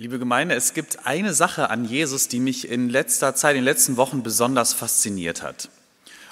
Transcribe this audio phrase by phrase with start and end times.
[0.00, 3.64] Liebe Gemeinde, es gibt eine Sache an Jesus, die mich in letzter Zeit, in den
[3.66, 5.68] letzten Wochen besonders fasziniert hat.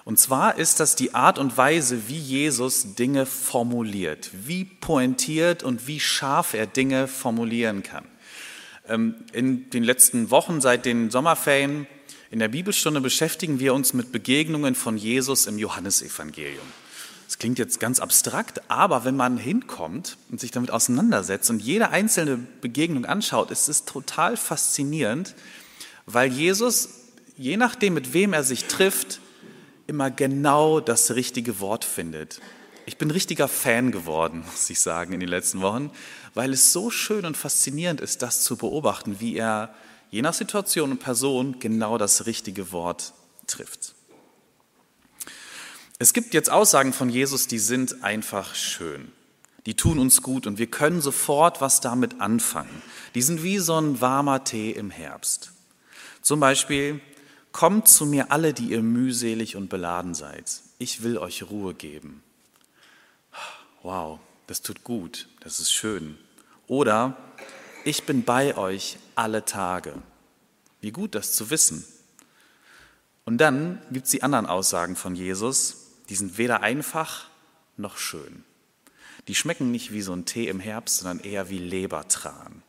[0.07, 5.87] Und zwar ist das die Art und Weise, wie Jesus Dinge formuliert, wie pointiert und
[5.87, 8.07] wie scharf er Dinge formulieren kann.
[8.89, 11.87] Ähm, in den letzten Wochen seit den Sommerferien
[12.31, 16.65] in der Bibelstunde beschäftigen wir uns mit Begegnungen von Jesus im Johannesevangelium.
[17.29, 21.91] Das klingt jetzt ganz abstrakt, aber wenn man hinkommt und sich damit auseinandersetzt und jede
[21.91, 25.35] einzelne Begegnung anschaut, ist es total faszinierend,
[26.07, 26.89] weil Jesus,
[27.37, 29.21] je nachdem, mit wem er sich trifft,
[29.87, 32.41] immer genau das richtige Wort findet.
[32.87, 35.91] Ich bin richtiger Fan geworden, muss ich sagen, in den letzten Wochen,
[36.33, 39.75] weil es so schön und faszinierend ist, das zu beobachten, wie er
[40.11, 43.13] je nach Situation und Person genau das richtige Wort
[43.47, 43.95] trifft.
[46.01, 49.11] Es gibt jetzt Aussagen von Jesus, die sind einfach schön.
[49.67, 52.83] Die tun uns gut und wir können sofort was damit anfangen.
[53.17, 55.53] Die sind wie so ein warmer Tee im Herbst.
[56.23, 57.01] Zum Beispiel,
[57.51, 60.61] kommt zu mir alle, die ihr mühselig und beladen seid.
[60.79, 62.23] Ich will euch Ruhe geben.
[63.83, 66.17] Wow, das tut gut, das ist schön.
[66.69, 67.17] Oder,
[67.85, 69.95] ich bin bei euch alle Tage.
[70.81, 71.85] Wie gut, das zu wissen.
[73.25, 77.29] Und dann gibt es die anderen Aussagen von Jesus, die sind weder einfach
[77.77, 78.45] noch schön.
[79.29, 82.63] Die schmecken nicht wie so ein Tee im Herbst, sondern eher wie Lebertran.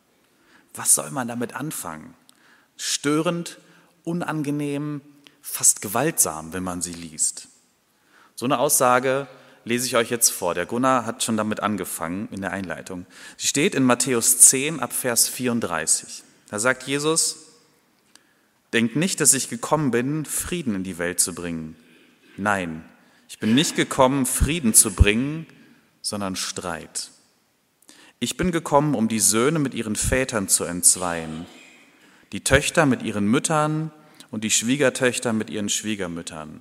[0.74, 2.14] Was soll man damit anfangen?
[2.76, 3.58] Störend,
[4.04, 5.00] unangenehm,
[5.42, 7.48] fast gewaltsam, wenn man sie liest.
[8.36, 9.26] So eine Aussage
[9.64, 10.54] lese ich euch jetzt vor.
[10.54, 13.06] Der Gunnar hat schon damit angefangen in der Einleitung.
[13.36, 16.22] Sie steht in Matthäus 10 ab Vers 34.
[16.48, 17.36] Da sagt Jesus,
[18.72, 21.74] Denkt nicht, dass ich gekommen bin, Frieden in die Welt zu bringen.
[22.36, 22.84] Nein,
[23.30, 25.46] ich bin nicht gekommen, Frieden zu bringen,
[26.02, 27.12] sondern Streit.
[28.18, 31.46] Ich bin gekommen, um die Söhne mit ihren Vätern zu entzweien,
[32.32, 33.92] die Töchter mit ihren Müttern
[34.32, 36.60] und die Schwiegertöchter mit ihren Schwiegermüttern.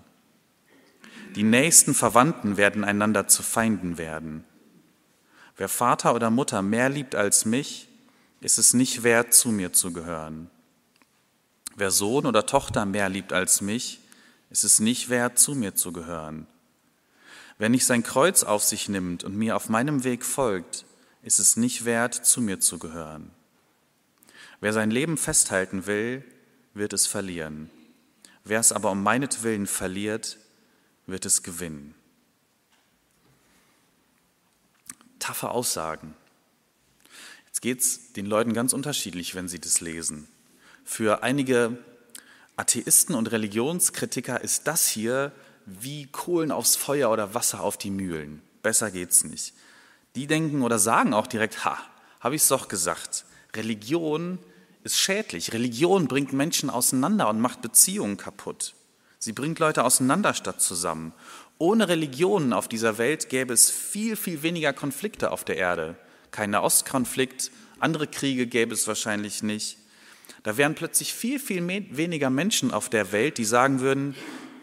[1.36, 4.44] Die nächsten Verwandten werden einander zu Feinden werden.
[5.58, 7.88] Wer Vater oder Mutter mehr liebt als mich,
[8.42, 10.52] ist es nicht wert, zu mir zu gehören.
[11.76, 14.02] Wer Sohn oder Tochter mehr liebt als mich,
[14.52, 16.46] ist es nicht wert, zu mir zu gehören.
[17.60, 20.86] Wer nicht sein Kreuz auf sich nimmt und mir auf meinem Weg folgt,
[21.22, 23.32] ist es nicht wert, zu mir zu gehören.
[24.62, 26.24] Wer sein Leben festhalten will,
[26.74, 27.70] wird es verlieren.
[28.46, 30.38] Wer es aber um meinetwillen verliert,
[31.06, 31.96] wird es gewinnen.
[35.20, 36.16] Taffe Aussagen.
[37.48, 40.30] Jetzt geht es den Leuten ganz unterschiedlich, wenn sie das lesen.
[40.86, 41.78] Für einige
[42.56, 45.34] Atheisten und Religionskritiker ist das hier
[45.82, 48.42] wie Kohlen aufs Feuer oder Wasser auf die Mühlen.
[48.62, 49.54] Besser geht's nicht.
[50.16, 51.78] Die denken oder sagen auch direkt, ha,
[52.20, 53.26] habe ich es doch gesagt.
[53.56, 54.40] Religion
[54.84, 55.54] ist schädlich.
[55.54, 58.74] Religion bringt Menschen auseinander und macht Beziehungen kaputt.
[59.18, 61.14] Sie bringt Leute auseinander statt zusammen.
[61.58, 65.98] Ohne Religionen auf dieser Welt gäbe es viel, viel weniger Konflikte auf der Erde.
[66.32, 69.78] Kein Ostkonflikt, andere Kriege gäbe es wahrscheinlich nicht.
[70.44, 74.16] Da wären plötzlich viel, viel weniger Menschen auf der Welt, die sagen würden,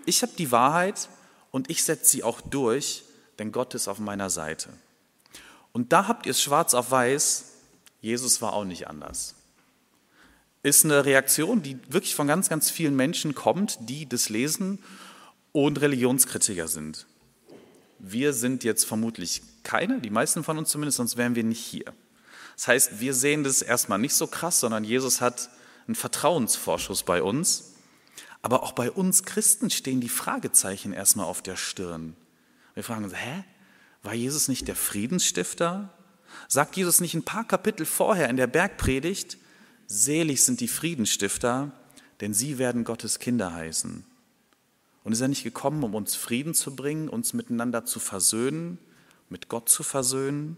[0.06, 1.08] ich habe die Wahrheit
[1.50, 3.04] und ich setze sie auch durch,
[3.38, 4.70] denn Gott ist auf meiner Seite.
[5.72, 7.52] Und da habt ihr es schwarz auf weiß,
[8.00, 9.34] Jesus war auch nicht anders.
[10.62, 14.78] Ist eine Reaktion, die wirklich von ganz, ganz vielen Menschen kommt, die das lesen
[15.52, 17.06] und Religionskritiker sind.
[17.98, 21.92] Wir sind jetzt vermutlich keine, die meisten von uns zumindest, sonst wären wir nicht hier.
[22.56, 25.50] Das heißt, wir sehen das erstmal nicht so krass, sondern Jesus hat
[25.86, 27.75] einen Vertrauensvorschuss bei uns.
[28.46, 32.14] Aber auch bei uns Christen stehen die Fragezeichen erstmal auf der Stirn.
[32.74, 33.42] Wir fragen uns, hä?
[34.04, 35.92] War Jesus nicht der Friedensstifter?
[36.46, 39.36] Sagt Jesus nicht ein paar Kapitel vorher in der Bergpredigt,
[39.88, 41.72] selig sind die Friedensstifter,
[42.20, 44.04] denn sie werden Gottes Kinder heißen.
[45.02, 48.78] Und ist er nicht gekommen, um uns Frieden zu bringen, uns miteinander zu versöhnen,
[49.28, 50.56] mit Gott zu versöhnen?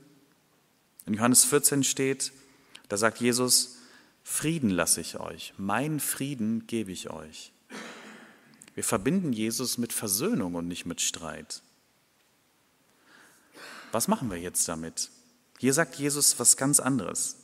[1.06, 2.32] In Johannes 14 steht,
[2.90, 3.78] da sagt Jesus,
[4.22, 7.54] Frieden lasse ich euch, meinen Frieden gebe ich euch.
[8.78, 11.62] Wir verbinden Jesus mit Versöhnung und nicht mit Streit.
[13.90, 15.10] Was machen wir jetzt damit?
[15.58, 17.38] Hier sagt Jesus was ganz anderes.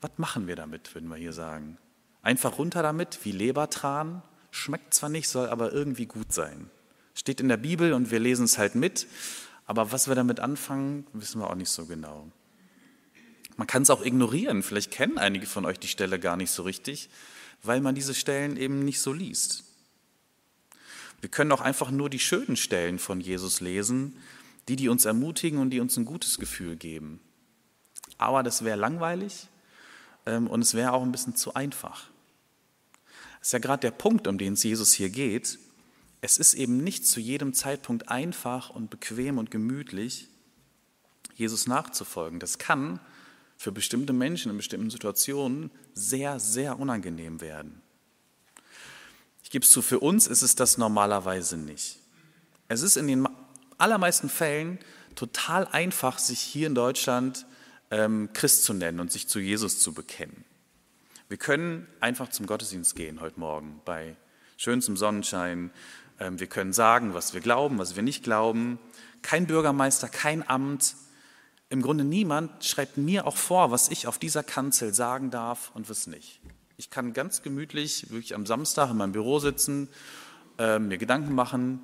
[0.00, 1.78] Was machen wir damit, würden wir hier sagen?
[2.22, 4.22] Einfach runter damit, wie Lebertran?
[4.52, 6.70] Schmeckt zwar nicht, soll aber irgendwie gut sein.
[7.14, 9.08] Steht in der Bibel und wir lesen es halt mit,
[9.66, 12.30] aber was wir damit anfangen, wissen wir auch nicht so genau.
[13.56, 14.62] Man kann es auch ignorieren.
[14.62, 17.10] Vielleicht kennen einige von euch die Stelle gar nicht so richtig,
[17.64, 19.64] weil man diese Stellen eben nicht so liest.
[21.20, 24.16] Wir können auch einfach nur die schönen Stellen von Jesus lesen,
[24.68, 27.20] die, die uns ermutigen und die uns ein gutes Gefühl geben.
[28.18, 29.48] Aber das wäre langweilig
[30.26, 32.08] ähm, und es wäre auch ein bisschen zu einfach.
[33.38, 35.58] Das ist ja gerade der Punkt, um den es Jesus hier geht.
[36.20, 40.28] Es ist eben nicht zu jedem Zeitpunkt einfach und bequem und gemütlich,
[41.34, 42.38] Jesus nachzufolgen.
[42.38, 43.00] Das kann
[43.56, 47.79] für bestimmte Menschen in bestimmten Situationen sehr, sehr unangenehm werden.
[49.50, 51.98] Ich gebe es zu, für uns ist es das normalerweise nicht.
[52.68, 53.28] Es ist in den
[53.78, 54.78] allermeisten Fällen
[55.16, 57.46] total einfach, sich hier in Deutschland
[57.90, 60.44] ähm, Christ zu nennen und sich zu Jesus zu bekennen.
[61.28, 64.14] Wir können einfach zum Gottesdienst gehen heute Morgen bei
[64.56, 65.72] schönstem Sonnenschein.
[66.20, 68.78] Ähm, wir können sagen, was wir glauben, was wir nicht glauben.
[69.22, 70.94] Kein Bürgermeister, kein Amt,
[71.70, 75.90] im Grunde niemand schreibt mir auch vor, was ich auf dieser Kanzel sagen darf und
[75.90, 76.40] was nicht.
[76.80, 79.90] Ich kann ganz gemütlich wirklich am Samstag in meinem Büro sitzen,
[80.56, 81.80] äh, mir Gedanken machen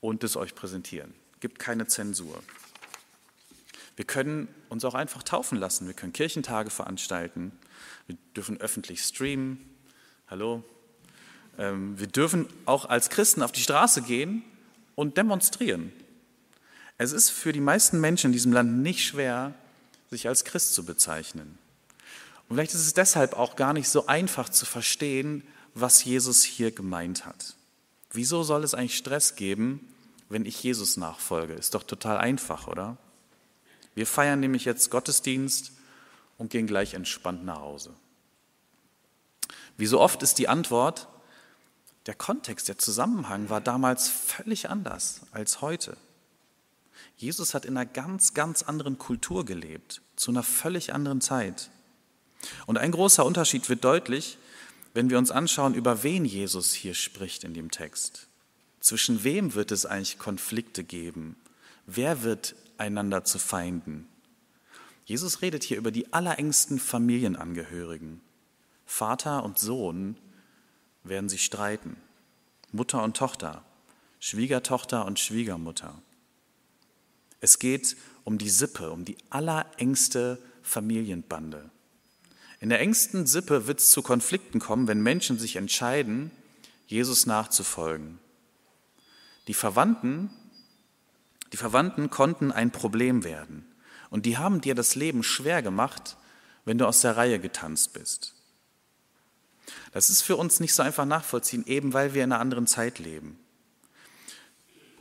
[0.00, 1.12] und es euch präsentieren.
[1.40, 2.42] Gibt keine Zensur.
[3.96, 5.86] Wir können uns auch einfach taufen lassen.
[5.88, 7.52] Wir können Kirchentage veranstalten.
[8.06, 9.60] Wir dürfen öffentlich streamen.
[10.26, 10.64] Hallo.
[11.58, 14.42] Ähm, wir dürfen auch als Christen auf die Straße gehen
[14.94, 15.92] und demonstrieren.
[16.96, 19.52] Es ist für die meisten Menschen in diesem Land nicht schwer,
[20.08, 21.58] sich als Christ zu bezeichnen.
[22.48, 25.44] Und vielleicht ist es deshalb auch gar nicht so einfach zu verstehen,
[25.74, 27.56] was Jesus hier gemeint hat.
[28.12, 29.92] Wieso soll es eigentlich Stress geben,
[30.28, 31.54] wenn ich Jesus nachfolge?
[31.54, 32.96] Ist doch total einfach, oder?
[33.94, 35.72] Wir feiern nämlich jetzt Gottesdienst
[36.38, 37.90] und gehen gleich entspannt nach Hause.
[39.76, 41.08] Wie so oft ist die Antwort,
[42.06, 45.96] der Kontext, der Zusammenhang war damals völlig anders als heute.
[47.16, 51.70] Jesus hat in einer ganz, ganz anderen Kultur gelebt, zu einer völlig anderen Zeit.
[52.66, 54.38] Und ein großer Unterschied wird deutlich,
[54.92, 58.28] wenn wir uns anschauen, über wen Jesus hier spricht in dem Text.
[58.80, 61.36] Zwischen wem wird es eigentlich Konflikte geben?
[61.86, 64.08] Wer wird einander zu Feinden?
[65.04, 68.20] Jesus redet hier über die allerengsten Familienangehörigen.
[68.86, 70.16] Vater und Sohn
[71.02, 71.96] werden sich streiten.
[72.72, 73.64] Mutter und Tochter,
[74.18, 76.00] Schwiegertochter und Schwiegermutter.
[77.40, 81.70] Es geht um die Sippe, um die allerengste Familienbande.
[82.64, 86.30] In der engsten Sippe wird es zu Konflikten kommen, wenn Menschen sich entscheiden,
[86.86, 88.18] Jesus nachzufolgen.
[89.48, 90.30] Die Verwandten,
[91.52, 93.66] die Verwandten konnten ein Problem werden
[94.08, 96.16] und die haben dir das Leben schwer gemacht,
[96.64, 98.32] wenn du aus der Reihe getanzt bist.
[99.92, 102.98] Das ist für uns nicht so einfach nachvollziehen, eben weil wir in einer anderen Zeit
[102.98, 103.38] leben.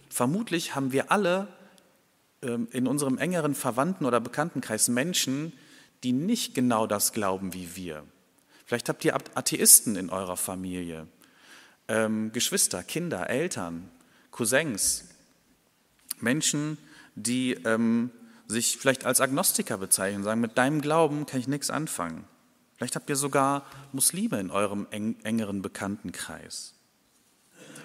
[0.09, 1.47] Vermutlich haben wir alle
[2.41, 5.53] ähm, in unserem engeren Verwandten- oder Bekanntenkreis Menschen,
[6.03, 8.03] die nicht genau das glauben wie wir.
[8.65, 11.07] Vielleicht habt ihr Atheisten in eurer Familie,
[11.87, 13.89] ähm, Geschwister, Kinder, Eltern,
[14.31, 15.05] Cousins,
[16.19, 16.77] Menschen,
[17.15, 18.11] die ähm,
[18.47, 22.25] sich vielleicht als Agnostiker bezeichnen, sagen, mit deinem Glauben kann ich nichts anfangen.
[22.77, 26.73] Vielleicht habt ihr sogar Muslime in eurem eng, engeren Bekanntenkreis.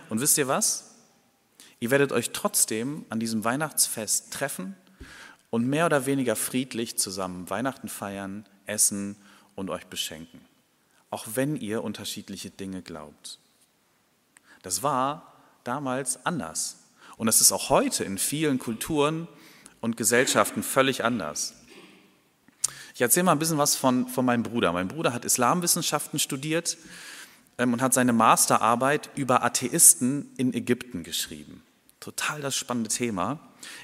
[0.08, 0.94] Und wisst ihr was?
[1.80, 4.74] Ihr werdet euch trotzdem an diesem Weihnachtsfest treffen
[5.50, 9.16] und mehr oder weniger friedlich zusammen Weihnachten feiern, essen
[9.54, 10.40] und euch beschenken,
[11.10, 13.38] auch wenn ihr unterschiedliche Dinge glaubt.
[14.62, 15.34] Das war
[15.64, 16.78] damals anders
[17.16, 19.28] und das ist auch heute in vielen Kulturen
[19.80, 21.54] und Gesellschaften völlig anders.
[22.94, 24.72] Ich erzähle mal ein bisschen was von, von meinem Bruder.
[24.72, 26.76] Mein Bruder hat Islamwissenschaften studiert
[27.56, 31.62] ähm, und hat seine Masterarbeit über Atheisten in Ägypten geschrieben.
[32.08, 33.38] Total das spannende Thema.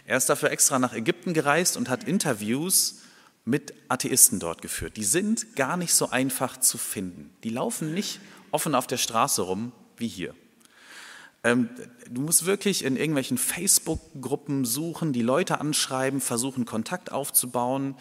[0.07, 3.02] Er ist dafür extra nach Ägypten gereist und hat Interviews
[3.45, 4.97] mit Atheisten dort geführt.
[4.97, 7.28] Die sind gar nicht so einfach zu finden.
[7.45, 10.35] Die laufen nicht offen auf der Straße rum wie hier.
[11.43, 11.69] Ähm,
[12.09, 17.95] du musst wirklich in irgendwelchen Facebook-Gruppen suchen, die Leute anschreiben, versuchen Kontakt aufzubauen,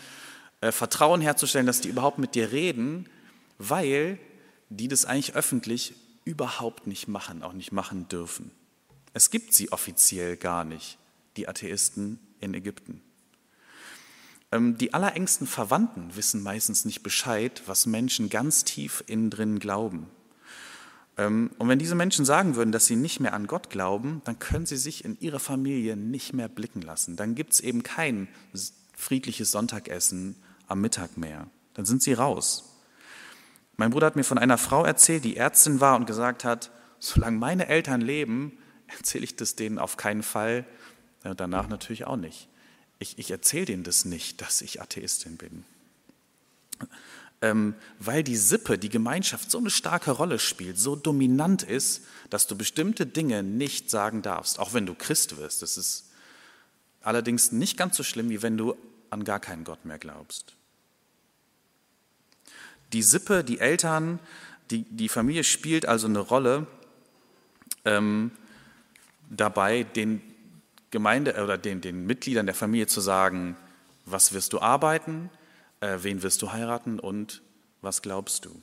[0.62, 3.10] äh, Vertrauen herzustellen, dass die überhaupt mit dir reden,
[3.58, 4.20] weil
[4.70, 8.52] die das eigentlich öffentlich überhaupt nicht machen, auch nicht machen dürfen.
[9.14, 10.98] Es gibt sie offiziell gar nicht,
[11.38, 13.02] die Atheisten in Ägypten.
[14.52, 20.08] Ähm, die allerengsten Verwandten wissen meistens nicht Bescheid, was Menschen ganz tief innen drin glauben.
[21.18, 24.40] Ähm, und wenn diese Menschen sagen würden, dass sie nicht mehr an Gott glauben, dann
[24.40, 27.16] können sie sich in ihre Familie nicht mehr blicken lassen.
[27.16, 28.28] Dann gibt es eben kein
[28.96, 30.36] friedliches Sonntagessen
[30.68, 31.48] am Mittag mehr.
[31.76, 32.80] Dann sind sie raus.
[33.76, 37.38] Mein Bruder hat mir von einer Frau erzählt, die Ärztin war und gesagt hat, solange
[37.38, 40.66] meine Eltern leben, erzähle ich das denen auf keinen Fall,
[41.24, 42.48] danach natürlich auch nicht.
[43.00, 45.66] Ich, ich erzähle denen das nicht, dass ich Atheistin bin.
[47.42, 52.48] Ähm, weil die Sippe, die Gemeinschaft so eine starke Rolle spielt, so dominant ist, dass
[52.48, 55.62] du bestimmte Dinge nicht sagen darfst, auch wenn du Christ wirst.
[55.62, 56.12] Das ist
[57.02, 58.78] allerdings nicht ganz so schlimm, wie wenn du
[59.10, 60.56] an gar keinen Gott mehr glaubst.
[62.94, 64.20] Die Sippe, die Eltern,
[64.72, 66.68] die, die Familie spielt also eine Rolle
[67.84, 68.32] ähm,
[69.30, 70.22] dabei, den
[70.92, 73.58] Gemeinde oder den, den Mitgliedern der Familie zu sagen,
[74.06, 75.30] was wirst du arbeiten,
[75.80, 77.42] äh, wen wirst du heiraten und
[77.82, 78.62] was glaubst du.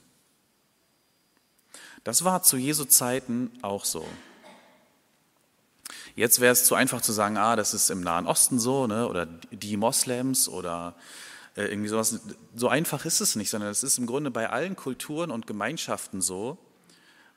[2.05, 4.07] Das war zu Jesu Zeiten auch so.
[6.14, 9.09] Jetzt wäre es zu einfach zu sagen, ah, das ist im Nahen Osten so, ne,
[9.09, 10.95] oder die Moslems oder
[11.57, 12.21] äh, irgendwie sowas.
[12.55, 16.21] So einfach ist es nicht, sondern es ist im Grunde bei allen Kulturen und Gemeinschaften
[16.21, 16.59] so,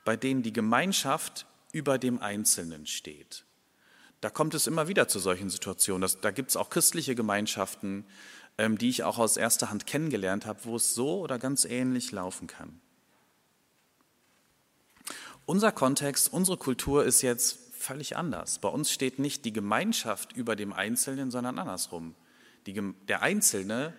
[0.05, 3.43] bei denen die Gemeinschaft über dem Einzelnen steht.
[4.21, 6.01] Da kommt es immer wieder zu solchen Situationen.
[6.01, 8.05] Das, da gibt es auch christliche Gemeinschaften,
[8.57, 12.13] ähm, die ich auch aus erster Hand kennengelernt habe, wo es so oder ganz ähnlich
[12.13, 12.79] laufen kann.
[15.45, 18.59] Unser Kontext, unsere Kultur ist jetzt völlig anders.
[18.59, 22.15] Bei uns steht nicht die Gemeinschaft über dem Einzelnen, sondern andersrum.
[22.65, 23.93] Die, der Einzelne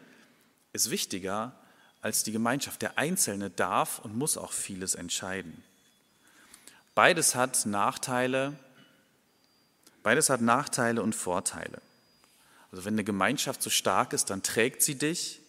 [0.72, 1.54] ist wichtiger
[2.00, 2.80] als die Gemeinschaft.
[2.80, 5.62] Der Einzelne darf und muss auch vieles entscheiden.
[6.94, 8.56] Beides hat Nachteile,
[10.02, 11.82] beides hat Nachteile und Vorteile.
[12.70, 15.40] Also wenn eine Gemeinschaft so stark ist, dann trägt sie dich.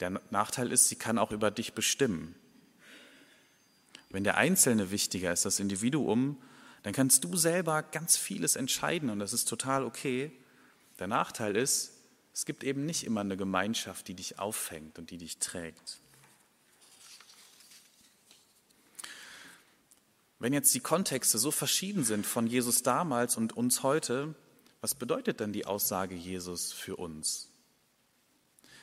[0.00, 2.34] Der Nachteil ist, sie kann auch über dich bestimmen.
[4.10, 6.40] Wenn der Einzelne wichtiger ist, das Individuum,
[6.82, 10.32] dann kannst du selber ganz vieles entscheiden und das ist total okay.
[10.98, 11.92] Der Nachteil ist,
[12.32, 15.98] es gibt eben nicht immer eine Gemeinschaft, die dich auffängt und die dich trägt.
[20.38, 24.34] Wenn jetzt die Kontexte so verschieden sind von Jesus damals und uns heute,
[24.80, 27.50] was bedeutet dann die Aussage Jesus für uns?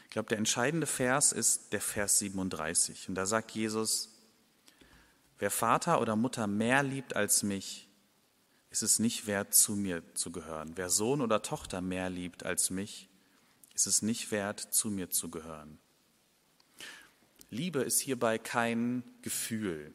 [0.04, 3.10] Ich glaube, der entscheidende Vers ist der Vers 37.
[3.10, 4.10] Und da sagt Jesus,
[5.40, 7.88] wer Vater oder Mutter mehr liebt als mich,
[8.70, 10.74] ist es nicht wert, zu mir zu gehören.
[10.76, 13.10] Wer Sohn oder Tochter mehr liebt als mich,
[13.74, 15.80] ist es nicht wert, zu mir zu gehören.
[17.50, 19.94] Liebe ist hierbei kein Gefühl,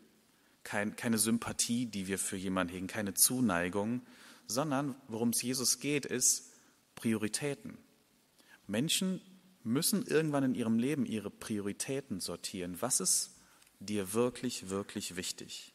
[0.70, 4.02] kein, keine Sympathie, die wir für jemanden hegen, keine Zuneigung,
[4.46, 6.52] sondern worum es Jesus geht, ist
[6.94, 7.76] Prioritäten.
[8.68, 9.20] Menschen
[9.64, 12.80] müssen irgendwann in ihrem Leben ihre Prioritäten sortieren.
[12.80, 13.34] Was ist
[13.80, 15.74] dir wirklich, wirklich wichtig?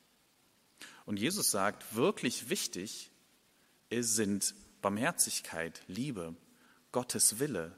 [1.05, 3.11] Und Jesus sagt, wirklich wichtig
[3.91, 6.37] sind Barmherzigkeit, Liebe,
[6.93, 7.75] Gottes Wille,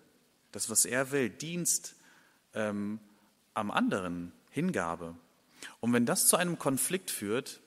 [0.52, 1.96] das, was er will, Dienst
[2.54, 3.00] ähm,
[3.56, 5.16] am anderen, Hingabe.
[5.80, 7.62] Und wenn das zu einem Konflikt führt,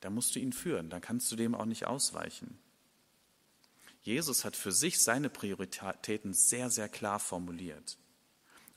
[0.00, 2.58] dann musst du ihn führen, dann kannst du dem auch nicht ausweichen.
[4.02, 7.98] Jesus hat für sich seine Prioritäten sehr, sehr klar formuliert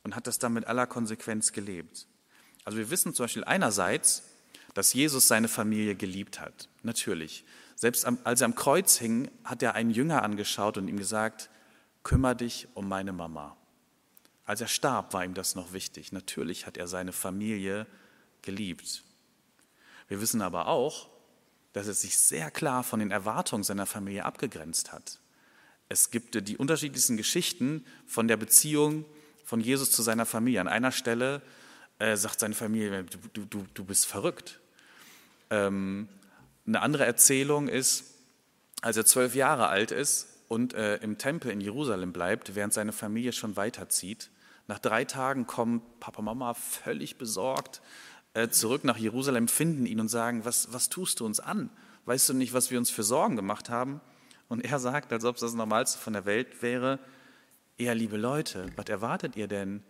[0.04, 2.08] und hat das dann mit aller Konsequenz gelebt.
[2.66, 4.24] Also wir wissen zum Beispiel einerseits,
[4.74, 6.70] dass Jesus seine Familie geliebt hat.
[6.82, 7.46] Natürlich.
[7.76, 11.50] Selbst als er am Kreuz hing, hat er einen Jünger angeschaut und ihm gesagt,
[12.04, 13.58] kümmere dich um meine Mama.
[14.46, 16.12] Als er starb, war ihm das noch wichtig.
[16.12, 17.88] Natürlich hat er seine Familie
[18.44, 19.04] geliebt.
[20.08, 21.10] Wir wissen aber auch,
[21.74, 25.20] dass er sich sehr klar von den Erwartungen seiner Familie abgegrenzt hat.
[25.90, 29.06] Es gibt die unterschiedlichsten Geschichten von der Beziehung
[29.44, 30.62] von Jesus zu seiner Familie.
[30.62, 31.42] An einer Stelle
[32.00, 34.60] äh, sagt seine Familie, du, du, du bist verrückt.
[35.50, 36.08] Ähm,
[36.66, 38.06] eine andere Erzählung ist,
[38.82, 42.92] als er zwölf Jahre alt ist und äh, im Tempel in Jerusalem bleibt, während seine
[42.92, 44.30] Familie schon weiterzieht.
[44.68, 47.82] Nach drei Tagen kommen Papa und Mama völlig besorgt
[48.50, 51.70] zurück nach Jerusalem, finden ihn und sagen, was, was tust du uns an?
[52.06, 54.02] Weißt du nicht, was wir uns für Sorgen gemacht haben?
[54.50, 57.00] Und er sagt, als ob es das Normalste von der Welt wäre,
[57.78, 59.84] ja, liebe Leute, was erwartet ihr denn?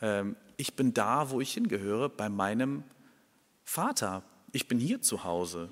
[0.00, 2.82] Ähm, ich bin da, wo ich hingehöre, bei meinem
[3.64, 4.22] Vater.
[4.52, 5.70] Ich bin hier zu Hause.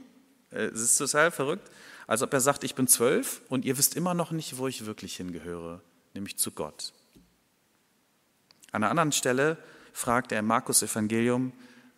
[0.51, 1.71] Äh, es ist total verrückt.
[2.07, 4.85] Als ob er sagt, ich bin zwölf und ihr wisst immer noch nicht, wo ich
[4.85, 5.81] wirklich hingehöre,
[6.13, 6.93] nämlich zu Gott.
[8.73, 9.57] An einer anderen Stelle
[9.93, 11.53] fragt er im Markus Evangelium,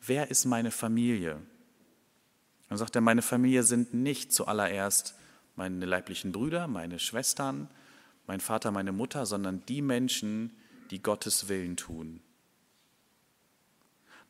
[0.06, 1.40] wer ist meine Familie?
[2.68, 5.14] Dann sagt er, meine Familie sind nicht zuallererst
[5.54, 7.68] meine leiblichen Brüder, meine Schwestern,
[8.26, 10.54] mein Vater, meine Mutter, sondern die Menschen,
[10.90, 12.20] die Gottes Willen tun.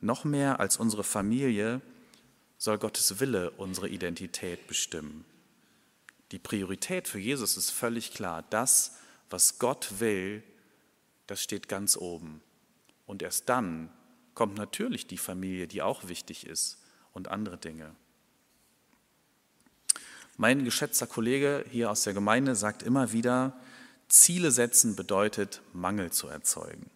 [0.00, 1.80] Noch mehr als unsere Familie
[2.58, 5.24] soll Gottes Wille unsere Identität bestimmen.
[6.32, 8.44] Die Priorität für Jesus ist völlig klar.
[8.50, 8.98] Das,
[9.30, 10.42] was Gott will,
[11.26, 12.42] das steht ganz oben.
[13.06, 13.90] Und erst dann
[14.36, 16.78] kommt natürlich die Familie, die auch wichtig ist,
[17.12, 17.96] und andere Dinge.
[20.36, 23.58] Mein geschätzter Kollege hier aus der Gemeinde sagt immer wieder,
[24.08, 26.90] Ziele setzen bedeutet, Mangel zu erzeugen.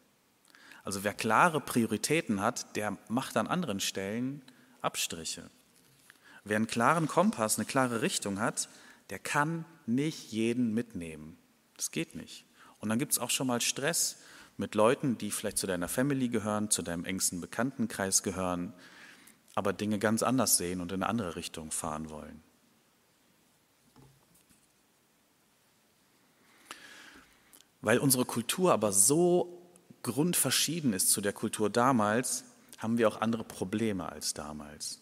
[0.84, 4.42] Also wer klare Prioritäten hat, der macht an anderen Stellen
[4.82, 5.50] Abstriche.
[6.44, 8.68] Wer einen klaren Kompass, eine klare Richtung hat,
[9.08, 11.38] der kann nicht jeden mitnehmen.
[11.76, 12.44] Das geht nicht.
[12.78, 14.18] Und dann gibt es auch schon mal Stress
[14.60, 18.72] mit Leuten, die vielleicht zu deiner Family gehören, zu deinem engsten Bekanntenkreis gehören,
[19.56, 22.42] aber Dinge ganz anders sehen und in eine andere Richtung fahren wollen.
[27.80, 29.66] Weil unsere Kultur aber so
[30.02, 32.44] grundverschieden ist zu der Kultur damals,
[32.78, 35.00] haben wir auch andere Probleme als damals.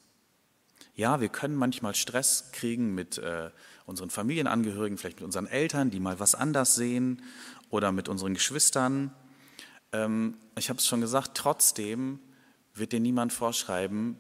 [0.95, 3.51] Ja, wir können manchmal Stress kriegen mit äh,
[3.87, 7.23] unseren Familienangehörigen, vielleicht mit unseren Eltern, die mal was anders sehen,
[7.71, 9.13] oder mit unseren Geschwistern.
[9.93, 12.21] Ähm, ich habe es schon gesagt, trotzdem
[12.75, 14.19] wird dir niemand vorschreiben,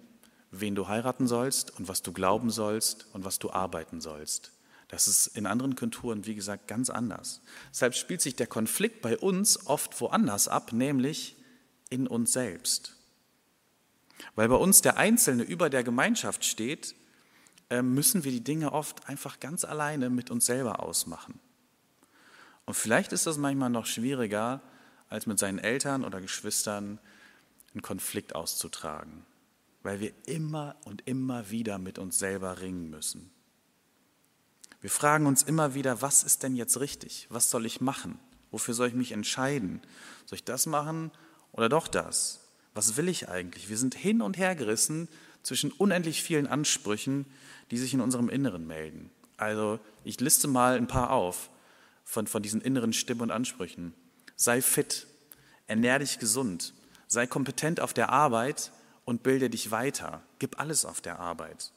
[0.50, 4.52] wen du heiraten sollst und was du glauben sollst und was du arbeiten sollst.
[4.88, 7.42] Das ist in anderen Kulturen, wie gesagt, ganz anders.
[7.70, 11.36] Deshalb spielt sich der Konflikt bei uns oft woanders ab, nämlich
[11.90, 12.96] in uns selbst.
[14.34, 16.94] Weil bei uns der Einzelne über der Gemeinschaft steht,
[17.70, 21.38] äh, müssen wir die Dinge oft einfach ganz alleine mit uns selber ausmachen.
[22.64, 24.62] Und vielleicht ist das manchmal noch schwieriger,
[25.08, 26.98] als mit seinen Eltern oder Geschwistern
[27.72, 29.24] einen Konflikt auszutragen,
[29.82, 33.30] weil wir immer und immer wieder mit uns selber ringen müssen.
[34.80, 37.26] Wir fragen uns immer wieder, was ist denn jetzt richtig?
[37.30, 38.18] Was soll ich machen?
[38.50, 39.80] Wofür soll ich mich entscheiden?
[40.26, 41.10] Soll ich das machen
[41.52, 42.40] oder doch das?
[42.74, 43.68] Was will ich eigentlich?
[43.68, 45.08] Wir sind hin und her gerissen
[45.42, 47.26] zwischen unendlich vielen Ansprüchen,
[47.70, 49.10] die sich in unserem Inneren melden.
[49.36, 51.50] Also ich liste mal ein paar auf
[52.04, 53.94] von, von diesen inneren Stimmen und Ansprüchen.
[54.40, 55.08] Sei fit,
[55.66, 56.72] ernähr dich gesund,
[57.08, 58.70] sei kompetent auf der Arbeit
[59.04, 60.22] und bilde dich weiter.
[60.38, 61.72] Gib alles auf der Arbeit.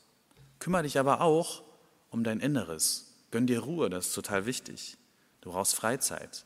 [0.59, 1.63] Kümmere dich aber auch
[2.11, 3.15] um dein Inneres.
[3.31, 4.97] Gönn dir Ruhe, das ist total wichtig.
[5.41, 6.45] Du brauchst Freizeit.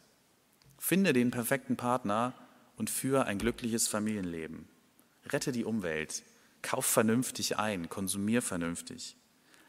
[0.79, 2.34] Finde den perfekten Partner
[2.77, 4.69] und führe ein glückliches Familienleben.
[5.25, 6.24] Rette die Umwelt.
[6.62, 9.17] Kauf vernünftig ein, konsumier vernünftig.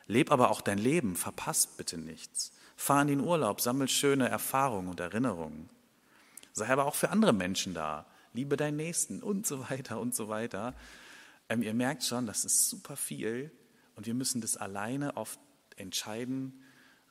[0.06, 2.52] Leb aber auch dein Leben, verpass bitte nichts.
[2.76, 5.70] Fahr in den Urlaub, sammel schöne Erfahrungen und Erinnerungen.
[6.56, 8.06] Sei aber auch für andere Menschen da.
[8.32, 10.74] Liebe deinen Nächsten und so weiter und so weiter.
[11.50, 13.52] Ähm, ihr merkt schon, das ist super viel
[13.94, 15.38] und wir müssen das alleine oft
[15.76, 16.64] entscheiden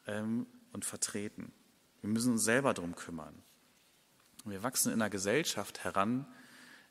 [0.08, 1.54] ähm, und vertreten.
[2.02, 3.36] Wir müssen uns selber darum kümmern.
[4.46, 6.26] Wir wachsen in einer Gesellschaft heran,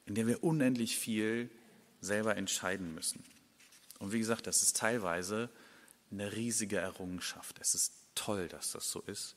[0.07, 1.50] in der wir unendlich viel
[2.00, 3.24] selber entscheiden müssen.
[3.98, 5.50] Und wie gesagt, das ist teilweise
[6.12, 7.59] eine riesige Errungenschaft.
[7.61, 9.35] Es ist toll, dass das so ist.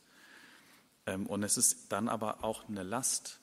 [1.08, 3.40] Ähm, und es ist dann aber auch eine Last,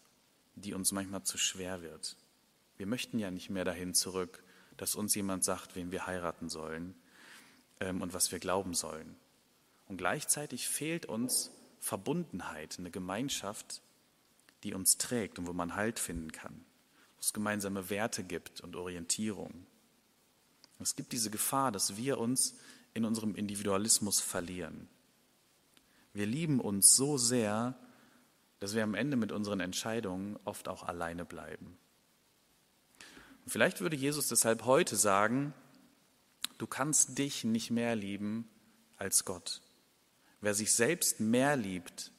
[0.55, 2.17] die uns manchmal zu schwer wird.
[2.77, 4.45] Wir möchten ja nicht mehr dahin zurück,
[4.77, 6.95] dass uns jemand sagt, wen wir heiraten sollen
[7.81, 9.17] ähm, und was wir glauben sollen.
[9.89, 11.51] Und gleichzeitig fehlt uns
[11.81, 13.83] Verbundenheit, eine Gemeinschaft,
[14.63, 16.55] die uns trägt und wo man Halt finden kann,
[17.17, 19.67] wo es gemeinsame Werte gibt und Orientierung.
[20.81, 22.57] Es gibt diese Gefahr, dass wir uns
[22.95, 24.89] in unserem Individualismus verlieren.
[26.15, 27.77] Wir lieben uns so sehr,
[28.61, 31.77] dass wir am Ende mit unseren Entscheidungen oft auch alleine bleiben.
[33.45, 35.53] Und vielleicht würde Jesus deshalb heute sagen,
[36.57, 38.49] du kannst dich nicht mehr lieben
[38.97, 39.61] als Gott.
[40.41, 42.13] Wer sich selbst mehr liebt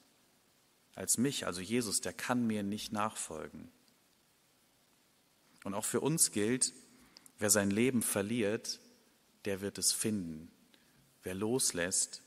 [0.93, 3.69] als mich, also Jesus, der kann mir nicht nachfolgen.
[5.63, 6.73] Und auch für uns gilt,
[7.39, 8.79] wer sein Leben verliert,
[9.45, 10.51] der wird es finden.
[11.23, 12.21] Wer loslässt,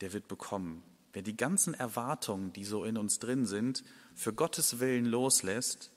[0.00, 0.82] der wird bekommen.
[1.12, 3.82] Wer die ganzen Erwartungen, die so in uns drin sind,
[4.14, 5.90] für Gottes Willen loslässt,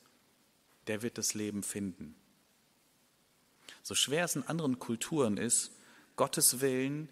[0.88, 2.16] der wird das Leben finden.
[3.84, 5.72] So schwer es in anderen Kulturen ist,
[6.16, 7.10] Gottes Willen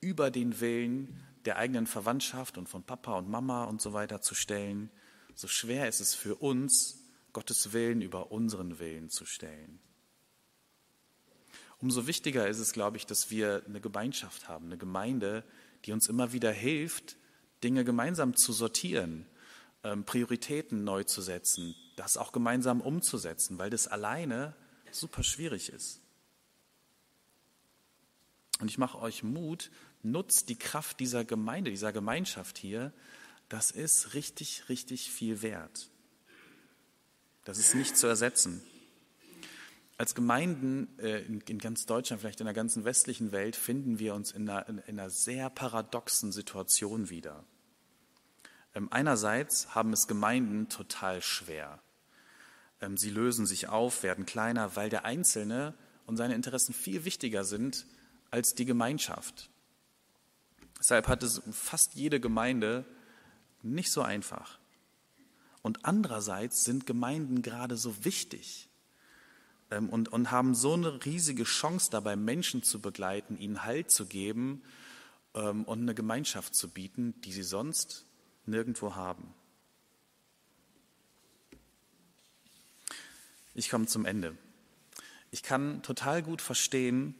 [0.00, 4.34] über den Willen der eigenen Verwandtschaft und von Papa und Mama und so weiter zu
[4.34, 4.90] stellen,
[5.34, 9.78] so schwer ist es für uns, Gottes Willen über unseren Willen zu stellen.
[11.78, 15.44] Umso wichtiger ist es, glaube ich, dass wir eine Gemeinschaft haben, eine Gemeinde,
[15.84, 17.16] die uns immer wieder hilft,
[17.62, 19.26] Dinge gemeinsam zu sortieren,
[19.84, 24.54] ähm, Prioritäten neu zu setzen, das auch gemeinsam umzusetzen, weil das alleine
[24.90, 26.00] super schwierig ist.
[28.60, 29.70] Und ich mache euch Mut,
[30.02, 32.92] nutzt die Kraft dieser Gemeinde, dieser Gemeinschaft hier.
[33.48, 35.90] Das ist richtig, richtig viel wert.
[37.44, 38.62] Das ist nicht zu ersetzen.
[39.98, 44.30] Als Gemeinden äh, in, ganz Deutschland, vielleicht in der ganzen westlichen Welt, finden wir uns
[44.30, 47.44] in einer, in einer sehr paradoxen Situation wieder.
[48.76, 51.80] Ähm, einerseits haben es Gemeinden total schwer.
[52.80, 55.74] Ähm, sie lösen sich auf, werden kleiner, weil der Einzelne
[56.06, 57.84] und seine Interessen viel wichtiger sind
[58.30, 59.50] als die Gemeinschaft.
[60.78, 62.84] Deshalb hat es fast jede Gemeinde
[63.62, 64.60] nicht so einfach.
[65.62, 68.68] Und andererseits sind Gemeinden gerade so wichtig
[69.70, 74.62] und, und haben so eine riesige Chance dabei, Menschen zu begleiten, ihnen Halt zu geben
[75.34, 78.06] ähm, und eine Gemeinschaft zu bieten, die sie sonst
[78.46, 79.34] nirgendwo haben.
[83.54, 84.36] Ich komme zum Ende.
[85.30, 87.14] Ich kann total gut verstehen,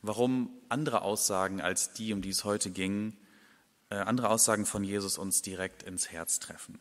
[0.00, 3.16] warum andere Aussagen als die, um die es heute ging,
[3.90, 6.78] äh, andere Aussagen von Jesus uns direkt ins Herz treffen.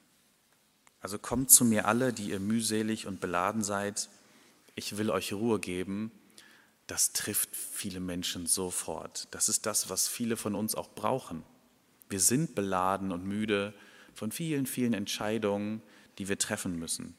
[1.01, 4.09] Also kommt zu mir alle, die ihr mühselig und beladen seid,
[4.75, 6.11] ich will euch Ruhe geben.
[6.87, 9.27] Das trifft viele Menschen sofort.
[9.31, 11.43] Das ist das, was viele von uns auch brauchen.
[12.09, 13.73] Wir sind beladen und müde
[14.13, 15.81] von vielen, vielen Entscheidungen,
[16.17, 17.15] die wir treffen müssen,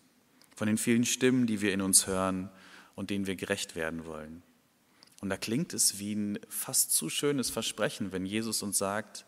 [0.54, 2.50] von den vielen Stimmen, die wir in uns hören
[2.94, 4.42] und denen wir gerecht werden wollen.
[5.20, 9.26] Und da klingt es wie ein fast zu schönes Versprechen, wenn Jesus uns sagt,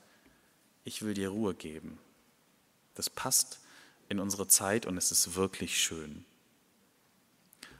[0.85, 1.99] ich will dir Ruhe geben.
[2.95, 3.61] Das passt
[4.09, 6.25] in unsere Zeit und es ist wirklich schön.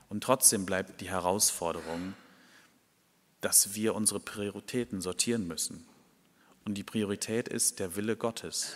[0.09, 2.13] Und trotzdem bleibt die Herausforderung,
[3.41, 5.85] dass wir unsere Prioritäten sortieren müssen.
[6.65, 8.75] Und die Priorität ist der Wille Gottes.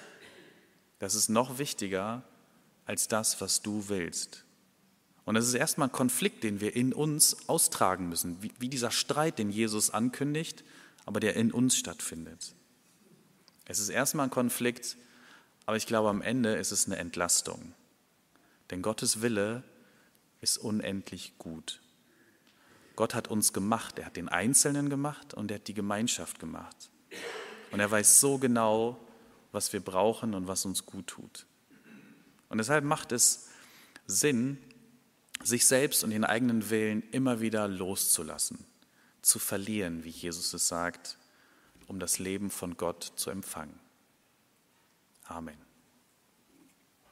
[0.99, 2.23] Das ist noch wichtiger
[2.85, 4.45] als das, was du willst.
[5.25, 8.91] Und das ist erstmal ein Konflikt, den wir in uns austragen müssen, wie, wie dieser
[8.91, 10.63] Streit, den Jesus ankündigt,
[11.05, 12.53] aber der in uns stattfindet.
[13.65, 14.97] Es ist erstmal ein Konflikt,
[15.65, 17.73] aber ich glaube, am Ende ist es eine Entlastung.
[18.69, 19.63] Denn Gottes Wille
[20.43, 21.81] ist unendlich gut.
[22.95, 26.91] Gott hat uns gemacht, er hat den Einzelnen gemacht und er hat die Gemeinschaft gemacht.
[27.71, 28.99] Und er weiß so genau,
[29.51, 31.47] was wir brauchen und was uns gut tut.
[32.49, 33.47] Und deshalb macht es
[34.05, 34.57] Sinn,
[35.43, 38.63] sich selbst und den eigenen Willen immer wieder loszulassen,
[39.21, 41.17] zu verlieren, wie Jesus es sagt,
[41.87, 43.79] um das Leben von Gott zu empfangen.
[45.23, 45.62] Amen.